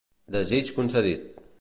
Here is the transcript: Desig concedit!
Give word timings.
Desig 0.35 0.73
concedit! 0.79 1.31